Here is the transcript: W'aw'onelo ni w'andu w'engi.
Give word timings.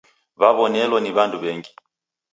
W'aw'onelo 0.39 0.97
ni 0.99 1.11
w'andu 1.15 1.37
w'engi. 1.43 1.71